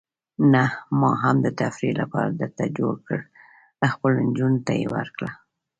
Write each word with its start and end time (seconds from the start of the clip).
نه، 0.53 0.63
ما 0.99 1.11
هم 1.23 1.35
د 1.45 1.47
تفریح 1.61 1.93
لپاره 2.01 2.29
درته 2.41 2.63
جوړ 2.77 2.93
کړل، 3.07 3.23
خپلو 3.93 4.15
نجونو 4.27 4.59
ته 4.65 4.71
یې 4.79 4.87
ورکړه. 4.95 5.29